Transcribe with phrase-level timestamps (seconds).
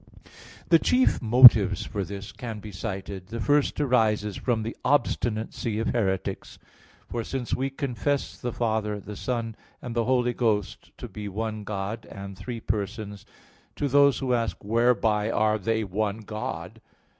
[0.71, 3.27] Two chief motives for this can be cited.
[3.27, 6.57] The first arises from the obstinacy of heretics.
[7.07, 11.63] For since we confess the Father, the Son, and the Holy Ghost to be one
[11.63, 13.27] God and three persons,
[13.75, 16.81] to those who ask: "Whereby are They one God?